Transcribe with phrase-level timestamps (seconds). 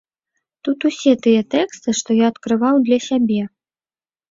[0.67, 3.41] Тут усе тыя тэксты, што я адкрываў для сябе.